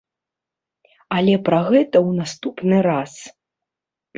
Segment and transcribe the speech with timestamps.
[1.17, 3.13] Але пра гэта ў наступны раз.